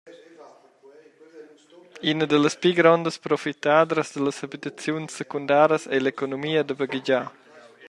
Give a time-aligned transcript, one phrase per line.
[2.11, 7.25] Ins dallas pli grondas profitadras dallas habitaziuns secundaras ei l’economia da baghegiar.